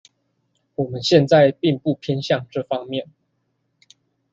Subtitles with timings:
[0.73, 3.07] 我們現在並不偏向這方面